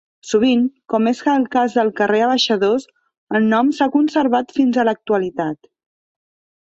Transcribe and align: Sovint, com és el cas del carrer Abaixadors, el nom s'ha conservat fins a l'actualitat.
Sovint, 0.27 0.61
com 0.93 1.09
és 1.11 1.19
el 1.33 1.43
cas 1.55 1.75
del 1.79 1.91
carrer 1.99 2.21
Abaixadors, 2.27 2.87
el 3.41 3.45
nom 3.55 3.69
s'ha 3.81 3.91
conservat 3.97 4.57
fins 4.59 4.81
a 4.81 4.87
l'actualitat. 4.91 5.75